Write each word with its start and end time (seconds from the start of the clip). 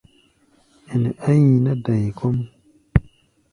Ɛnɛ 0.93 1.09
á 1.25 1.29
nyina 1.43 1.71
yí-da̧i 1.75 2.09
kɔ́ʼm. 2.17 2.37